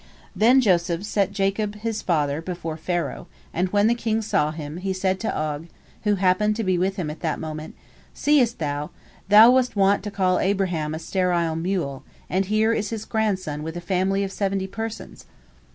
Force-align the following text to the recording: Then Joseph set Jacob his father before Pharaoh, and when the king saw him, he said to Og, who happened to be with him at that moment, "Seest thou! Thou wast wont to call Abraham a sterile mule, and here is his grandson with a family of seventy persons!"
Then 0.35 0.61
Joseph 0.61 1.03
set 1.03 1.31
Jacob 1.31 1.75
his 1.75 2.01
father 2.01 2.41
before 2.41 2.75
Pharaoh, 2.75 3.27
and 3.53 3.69
when 3.69 3.85
the 3.85 3.93
king 3.93 4.23
saw 4.23 4.49
him, 4.49 4.77
he 4.77 4.93
said 4.93 5.19
to 5.19 5.31
Og, 5.37 5.67
who 6.05 6.15
happened 6.15 6.55
to 6.55 6.63
be 6.63 6.75
with 6.75 6.95
him 6.95 7.11
at 7.11 7.19
that 7.19 7.37
moment, 7.39 7.75
"Seest 8.11 8.57
thou! 8.57 8.89
Thou 9.29 9.51
wast 9.51 9.75
wont 9.75 10.01
to 10.01 10.09
call 10.09 10.39
Abraham 10.39 10.95
a 10.95 10.97
sterile 10.97 11.55
mule, 11.55 12.03
and 12.31 12.45
here 12.45 12.73
is 12.73 12.89
his 12.89 13.05
grandson 13.05 13.61
with 13.61 13.77
a 13.77 13.79
family 13.79 14.23
of 14.23 14.31
seventy 14.31 14.65
persons!" 14.65 15.27